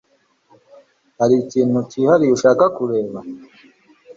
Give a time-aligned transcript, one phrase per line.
[1.19, 3.19] Hari ikintu cyihariye ushaka kureba?